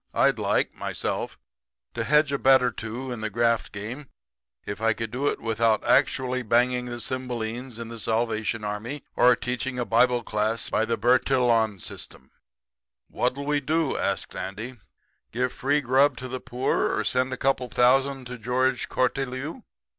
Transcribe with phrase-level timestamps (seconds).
[0.15, 1.37] I'd like, myself,
[1.93, 4.07] to hedge a bet or two in the graft game
[4.65, 9.35] if I could do it without actually banging the cymbalines in the Salvation Army or
[9.35, 12.31] teaching a bible class by the Bertillon system.
[13.09, 14.79] "'What'll we do?' says Andy.
[15.31, 19.61] 'Give free grub to the poor or send a couple of thousand to George Cortelyou?'